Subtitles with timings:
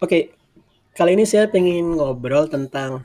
[0.00, 0.32] Oke,
[0.96, 3.04] kali ini saya pengen ngobrol tentang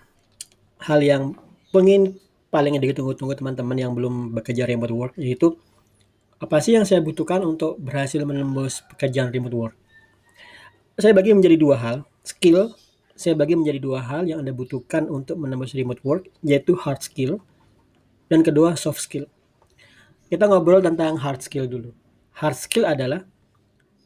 [0.79, 1.35] hal yang
[1.75, 2.15] pengen
[2.47, 5.59] paling ditunggu-tunggu teman-teman yang belum bekerja remote work, yaitu
[6.39, 9.75] apa sih yang saya butuhkan untuk berhasil menembus pekerjaan remote work?
[10.95, 12.71] Saya bagi menjadi dua hal, skill
[13.11, 17.43] saya bagi menjadi dua hal yang Anda butuhkan untuk menembus remote work, yaitu hard skill
[18.31, 19.27] dan kedua soft skill.
[20.31, 21.91] Kita ngobrol tentang hard skill dulu.
[22.39, 23.27] Hard skill adalah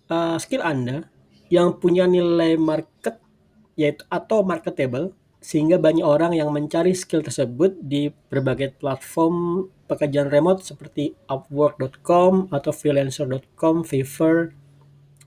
[0.10, 1.06] uh, skill Anda
[1.50, 3.18] yang punya nilai market
[3.74, 10.62] yaitu atau marketable sehingga banyak orang yang mencari skill tersebut di berbagai platform pekerjaan remote
[10.62, 14.54] seperti upwork.com atau freelancer.com, Fiverr,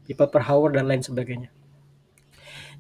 [0.05, 1.49] people per hour dan lain sebagainya.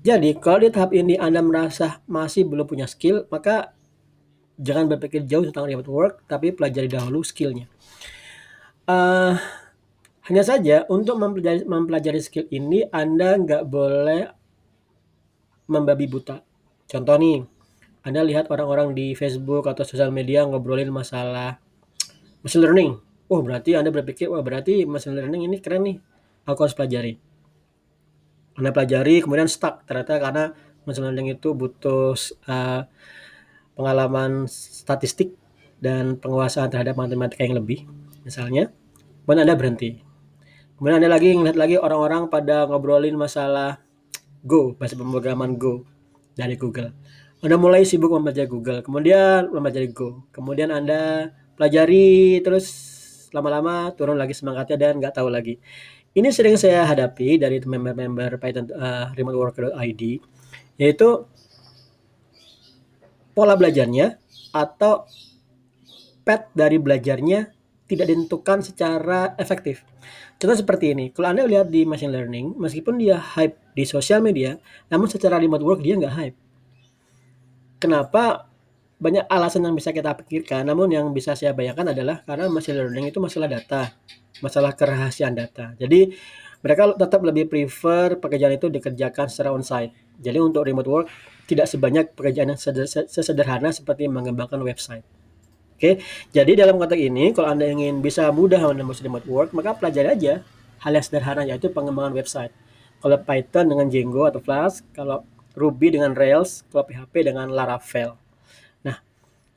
[0.03, 3.73] Jadi kalau di tahap ini Anda merasa masih belum punya skill, maka
[4.61, 7.67] jangan berpikir jauh tentang remote work, tapi pelajari dahulu skillnya.
[8.85, 9.39] Uh,
[10.33, 14.33] hanya saja untuk mempelajari, mempelajari skill ini Anda nggak boleh
[15.69, 16.41] membabi buta.
[16.89, 17.45] Contoh nih,
[18.01, 21.61] Anda lihat orang-orang di Facebook atau sosial media ngobrolin masalah
[22.41, 22.97] machine learning.
[23.29, 26.01] Oh, berarti Anda berpikir, wah berarti machine learning ini keren nih.
[26.49, 27.21] Aku harus pelajari.
[28.57, 29.85] Anda pelajari, kemudian stuck.
[29.85, 30.45] Ternyata karena
[30.89, 32.17] machine learning itu butuh
[32.49, 32.89] uh,
[33.77, 35.37] pengalaman statistik
[35.77, 37.85] dan penguasaan terhadap matematika yang lebih,
[38.25, 38.73] misalnya.
[39.29, 40.12] Kemudian Anda berhenti
[40.77, 43.79] Kemudian ada lagi ngeliat lagi orang-orang pada ngobrolin masalah
[44.43, 45.87] Go, bahasa pemrograman Go
[46.35, 46.91] dari Google.
[47.43, 50.27] Anda mulai sibuk membaca Google, kemudian mempelajari Go.
[50.35, 52.67] Kemudian Anda pelajari terus
[53.31, 55.59] lama-lama turun lagi semangatnya dan nggak tahu lagi.
[56.13, 60.03] Ini sering saya hadapi dari member-member Python uh, remoteworker.id
[60.77, 61.09] yaitu
[63.33, 64.21] pola belajarnya
[64.53, 65.09] atau
[66.23, 67.49] pet dari belajarnya
[67.93, 69.85] tidak ditentukan secara efektif.
[70.41, 74.57] Contoh seperti ini, kalau Anda lihat di machine learning, meskipun dia hype di sosial media,
[74.89, 76.37] namun secara remote work dia nggak hype.
[77.77, 78.49] Kenapa?
[79.03, 83.11] Banyak alasan yang bisa kita pikirkan, namun yang bisa saya bayangkan adalah karena machine learning
[83.11, 83.91] itu masalah data,
[84.39, 85.75] masalah kerahasiaan data.
[85.75, 86.15] Jadi
[86.63, 89.91] mereka tetap lebih prefer pekerjaan itu dikerjakan secara onsite.
[90.23, 91.07] Jadi untuk remote work
[91.51, 92.61] tidak sebanyak pekerjaan yang
[93.11, 95.03] sesederhana seperti mengembangkan website.
[95.83, 95.99] Oke,
[96.31, 100.39] jadi dalam konteks ini, kalau Anda ingin bisa mudah menembus remote work, maka pelajari aja
[100.79, 102.55] hal yang sederhana yaitu pengembangan website.
[103.03, 105.27] Kalau Python dengan Django atau Flask, kalau
[105.59, 108.15] Ruby dengan Rails, kalau PHP dengan Laravel.
[108.87, 109.03] Nah,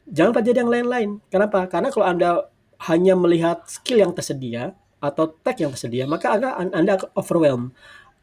[0.09, 1.09] jangan pelajari yang lain-lain.
[1.29, 1.69] Kenapa?
[1.69, 2.49] Karena kalau Anda
[2.89, 7.63] hanya melihat skill yang tersedia atau tag yang tersedia, maka Anda, anda akan overwhelm,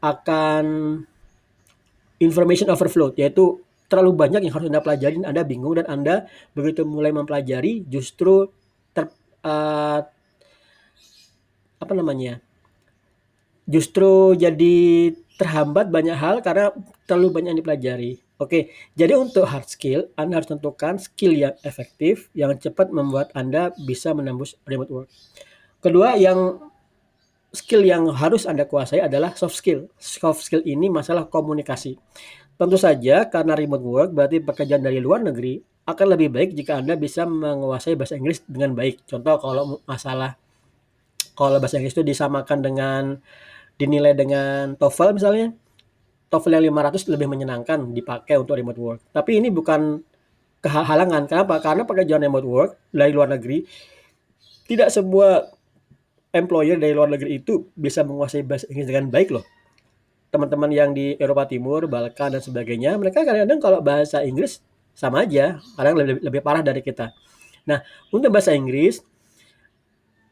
[0.03, 0.65] akan
[2.19, 6.15] information overflow, yaitu terlalu banyak yang harus Anda pelajari Anda bingung dan Anda
[6.57, 8.49] begitu mulai mempelajari justru
[8.95, 9.09] ter
[9.45, 9.99] uh,
[11.81, 12.39] apa namanya?
[13.67, 14.75] Justru jadi
[15.39, 16.71] terhambat banyak hal karena
[17.09, 18.11] terlalu banyak yang dipelajari.
[18.41, 23.71] Oke, jadi untuk hard skill, Anda harus tentukan skill yang efektif, yang cepat membuat Anda
[23.87, 25.09] bisa menembus remote work.
[25.79, 26.59] Kedua, yang
[27.53, 29.87] skill yang harus Anda kuasai adalah soft skill.
[30.01, 31.95] Soft skill ini masalah komunikasi.
[32.53, 36.95] Tentu saja karena remote work berarti pekerjaan dari luar negeri akan lebih baik jika Anda
[36.95, 39.03] bisa menguasai bahasa Inggris dengan baik.
[39.03, 40.39] Contoh kalau masalah
[41.33, 43.03] kalau bahasa Inggris itu disamakan dengan
[43.75, 45.51] dinilai dengan TOEFL misalnya,
[46.29, 48.99] TOEFL yang 500 lebih menyenangkan dipakai untuk remote work.
[49.09, 49.99] Tapi ini bukan
[50.61, 51.25] kehalangan.
[51.25, 51.59] Kenapa?
[51.59, 53.65] Karena pekerjaan remote work dari luar negeri
[54.69, 55.51] tidak semua
[56.31, 59.45] employer dari luar negeri itu bisa menguasai bahasa Inggris dengan baik loh
[60.33, 64.65] teman-teman yang di Eropa Timur, Balkan dan sebagainya, mereka kadang-kadang kalau bahasa Inggris
[64.97, 67.13] sama aja, kadang lebih, lebih parah dari kita.
[67.69, 68.97] Nah, untuk bahasa Inggris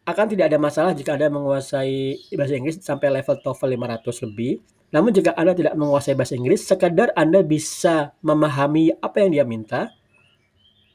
[0.02, 4.54] akan tidak ada masalah jika Anda menguasai bahasa Inggris sampai level TOEFL 500 lebih.
[4.90, 9.94] Namun jika Anda tidak menguasai bahasa Inggris, sekadar Anda bisa memahami apa yang dia minta,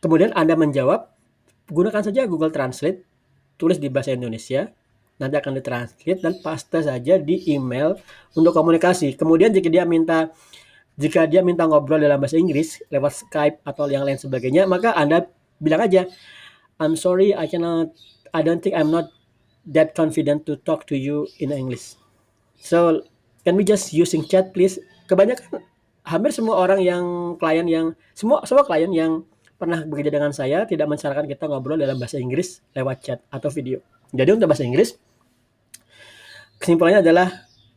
[0.02, 1.14] kemudian Anda menjawab,
[1.70, 3.06] gunakan saja Google Translate,
[3.54, 4.68] tulis di bahasa Indonesia,
[5.16, 7.96] nanti akan ditranslate dan paste saja di email
[8.36, 9.16] untuk komunikasi.
[9.16, 10.32] Kemudian jika dia minta
[10.96, 15.28] jika dia minta ngobrol dalam bahasa Inggris lewat Skype atau yang lain sebagainya, maka Anda
[15.60, 16.08] bilang aja,
[16.80, 17.92] I'm sorry, I cannot,
[18.32, 19.12] I don't think I'm not
[19.72, 22.00] that confident to talk to you in English.
[22.56, 23.04] So,
[23.44, 24.80] can we just using chat please?
[25.04, 25.60] Kebanyakan
[26.06, 27.04] hampir semua orang yang
[27.36, 27.86] klien yang
[28.16, 32.60] semua semua klien yang pernah bekerja dengan saya tidak mensyaratkan kita ngobrol dalam bahasa Inggris
[32.76, 33.80] lewat chat atau video.
[34.12, 34.94] Jadi untuk bahasa Inggris
[36.60, 37.28] kesimpulannya adalah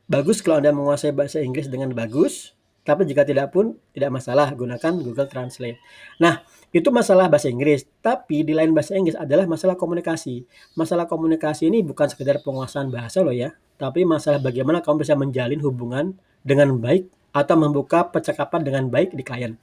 [0.08, 2.54] bagus kalau Anda menguasai bahasa Inggris dengan bagus,
[2.84, 5.78] tapi jika tidak pun tidak masalah gunakan Google Translate.
[6.18, 6.42] Nah,
[6.74, 10.46] itu masalah bahasa Inggris, tapi di lain bahasa Inggris adalah masalah komunikasi.
[10.74, 15.62] Masalah komunikasi ini bukan sekedar penguasaan bahasa loh ya, tapi masalah bagaimana kamu bisa menjalin
[15.62, 16.06] hubungan
[16.42, 19.54] dengan baik atau membuka percakapan dengan baik di klien.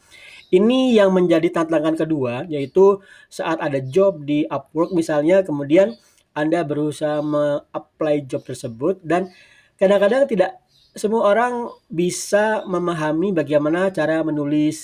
[0.47, 5.99] Ini yang menjadi tantangan kedua, yaitu saat ada job di Upwork misalnya, kemudian
[6.39, 9.35] Anda berusaha me-apply job tersebut dan
[9.75, 10.63] kadang-kadang tidak
[10.95, 14.79] semua orang bisa memahami bagaimana cara menulis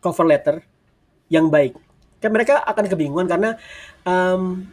[0.00, 0.56] cover letter
[1.28, 1.76] yang baik.
[2.18, 3.50] Kan mereka akan kebingungan karena
[4.08, 4.64] um,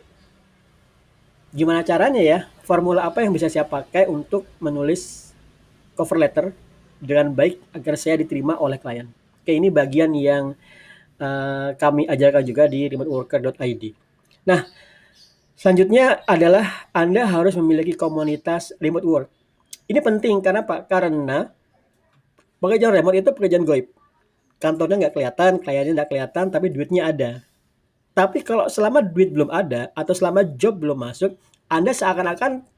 [1.52, 5.34] gimana caranya ya, formula apa yang bisa saya pakai untuk menulis
[6.00, 6.56] cover letter
[7.04, 9.19] dengan baik agar saya diterima oleh klien.
[9.50, 10.54] Oke, ini bagian yang
[11.18, 13.98] uh, kami ajarkan juga di remoteworker.id.
[14.46, 14.62] Nah,
[15.58, 19.28] selanjutnya adalah Anda harus memiliki komunitas remote work.
[19.90, 21.50] Ini penting karena Pak, karena
[22.62, 23.90] pekerjaan remote itu pekerjaan goib.
[24.62, 27.42] Kantornya nggak kelihatan, kliennya nggak kelihatan, tapi duitnya ada.
[28.14, 31.34] Tapi kalau selama duit belum ada atau selama job belum masuk,
[31.74, 32.70] Anda seakan-akan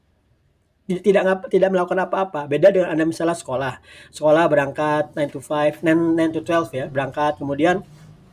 [1.00, 2.44] tidak tidak melakukan apa-apa.
[2.44, 3.80] Beda dengan Anda misalnya sekolah.
[4.12, 7.80] Sekolah berangkat 9 to 5, 9, 9 to 12 ya, berangkat kemudian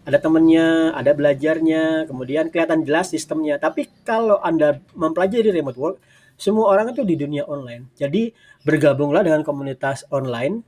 [0.10, 3.62] ada temennya, ada belajarnya, kemudian kelihatan jelas sistemnya.
[3.62, 5.96] Tapi kalau Anda mempelajari remote work,
[6.34, 7.94] semua orang itu di dunia online.
[7.94, 8.34] Jadi
[8.66, 10.66] bergabunglah dengan komunitas online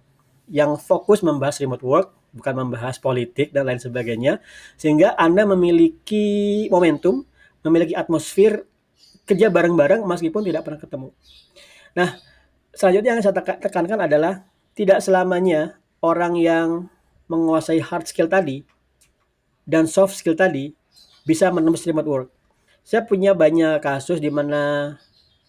[0.52, 4.44] yang fokus membahas remote work, bukan membahas politik dan lain sebagainya,
[4.78, 7.24] sehingga Anda memiliki momentum,
[7.66, 8.68] memiliki atmosfer
[9.24, 11.10] kerja bareng-bareng meskipun tidak pernah ketemu.
[11.98, 12.20] Nah,
[12.72, 14.48] selanjutnya yang saya tekankan adalah
[14.78, 16.88] tidak selamanya orang yang
[17.28, 18.64] menguasai hard skill tadi
[19.68, 20.74] dan soft skill tadi
[21.24, 22.30] bisa menembus remote work.
[22.82, 24.96] Saya punya banyak kasus di mana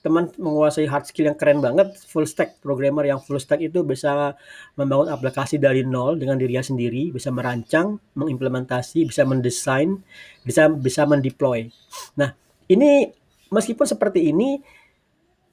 [0.02, 4.34] teman menguasai hard skill yang keren banget, full stack programmer yang full stack itu bisa
[4.74, 10.02] membangun aplikasi dari nol dengan dirinya sendiri, bisa merancang, mengimplementasi, bisa mendesain,
[10.42, 11.70] bisa bisa mendeploy.
[12.18, 12.34] Nah,
[12.66, 13.14] ini
[13.54, 14.58] meskipun seperti ini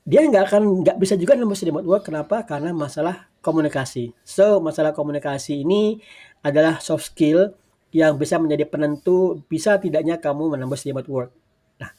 [0.10, 2.10] dia nggak akan nggak bisa juga nembus remote work.
[2.10, 2.42] Kenapa?
[2.42, 4.10] Karena masalah komunikasi.
[4.26, 6.02] So masalah komunikasi ini
[6.42, 7.54] adalah soft skill
[7.94, 11.32] yang bisa menjadi penentu bisa tidaknya kamu menembus remote work.
[11.78, 11.94] Nah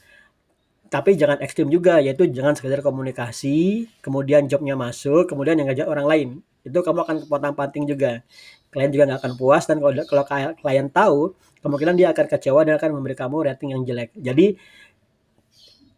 [0.91, 6.07] tapi jangan ekstrim juga yaitu jangan sekedar komunikasi kemudian jobnya masuk kemudian yang ngajak orang
[6.11, 6.29] lain.
[6.67, 8.27] Itu kamu akan kepotong panting juga.
[8.75, 10.25] Klien juga nggak akan puas dan kalau kalau
[10.59, 14.11] klien tahu kemungkinan dia akan kecewa dan akan memberi kamu rating yang jelek.
[14.19, 14.59] Jadi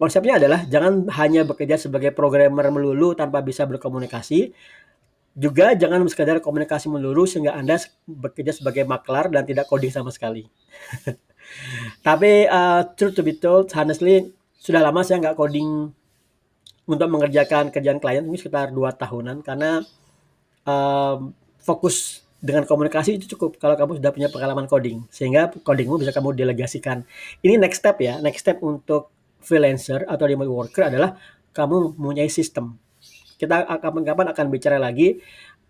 [0.03, 4.51] konsepnya adalah jangan hanya bekerja sebagai programmer melulu tanpa bisa berkomunikasi.
[5.39, 7.79] Juga jangan sekadar komunikasi melulu sehingga Anda
[8.11, 10.51] bekerja sebagai maklar dan tidak coding sama sekali.
[12.07, 15.95] Tapi uh, truth to be told, honestly, sudah lama saya nggak coding
[16.83, 19.87] untuk mengerjakan kerjaan klien mungkin sekitar dua tahunan karena
[20.67, 21.31] um,
[21.63, 26.35] fokus dengan komunikasi itu cukup kalau kamu sudah punya pengalaman coding sehingga codingmu bisa kamu
[26.35, 27.07] delegasikan.
[27.39, 31.19] Ini next step ya, next step untuk freelancer atau remote worker adalah
[31.53, 32.79] kamu mempunyai sistem.
[33.37, 35.19] Kita kapan-kapan akan bicara lagi.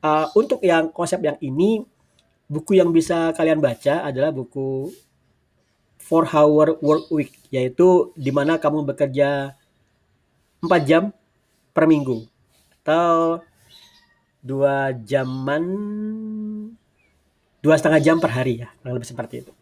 [0.03, 1.83] Uh, untuk yang konsep yang ini,
[2.51, 4.91] buku yang bisa kalian baca adalah buku
[6.03, 9.55] Four Hour Work Week, yaitu di mana kamu bekerja
[10.63, 11.15] 4 jam
[11.73, 12.29] per minggu
[12.83, 13.41] atau
[14.43, 15.63] dua jaman
[17.63, 19.53] dua setengah jam per hari ya lebih seperti itu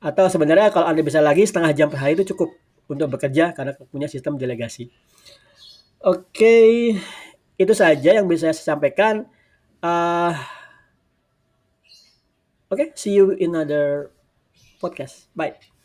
[0.00, 2.52] atau sebenarnya kalau anda bisa lagi setengah jam per hari itu cukup
[2.90, 4.90] untuk bekerja karena punya sistem delegasi.
[6.02, 6.56] Oke,
[7.54, 9.28] itu saja yang bisa saya sampaikan.
[9.78, 10.34] Uh,
[12.70, 14.14] Oke, okay, see you in another
[14.78, 15.26] podcast.
[15.34, 15.79] Bye.